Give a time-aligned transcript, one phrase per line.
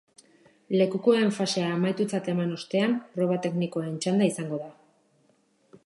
[0.81, 4.73] Lekukoen fasea amaitutzat eman ostean, proba teknikoen txanda izango da.